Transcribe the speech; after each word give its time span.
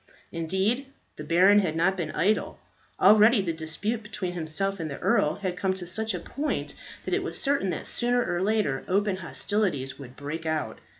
Indeed, 0.31 0.87
the 1.15 1.23
baron 1.23 1.59
had 1.59 1.75
not 1.75 1.95
been 1.95 2.09
idle. 2.09 2.57
Already 2.99 3.39
the 3.39 3.53
dispute 3.53 4.01
between 4.01 4.33
himself 4.33 4.79
and 4.79 4.89
the 4.89 4.97
earl 4.97 5.35
had 5.35 5.55
come 5.55 5.75
to 5.75 5.85
such 5.85 6.15
a 6.15 6.19
point 6.19 6.73
that 7.05 7.13
it 7.13 7.21
was 7.21 7.39
certain 7.39 7.69
that 7.69 7.85
sooner 7.85 8.25
or 8.25 8.41
later 8.41 8.83
open 8.87 9.17
hostilities 9.17 9.99
would 9.99 10.15
break 10.15 10.43
out. 10.47 10.79